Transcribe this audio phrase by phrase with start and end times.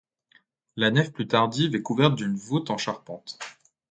[0.77, 3.37] La nef plus tardive est couverte d'une voûte en charpente.